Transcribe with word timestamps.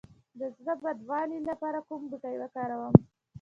د 0.39 0.41
زړه 0.57 0.73
بدوالي 0.83 1.39
لپاره 1.49 1.79
کوم 1.87 2.01
بوټی 2.09 2.35
وکاروم؟ 2.39 2.93